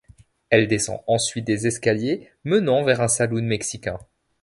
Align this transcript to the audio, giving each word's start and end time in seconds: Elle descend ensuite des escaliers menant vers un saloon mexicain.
Elle 0.49 0.67
descend 0.67 1.01
ensuite 1.05 1.45
des 1.45 1.67
escaliers 1.67 2.27
menant 2.43 2.81
vers 2.83 3.01
un 3.01 3.07
saloon 3.07 3.43
mexicain. 3.43 3.99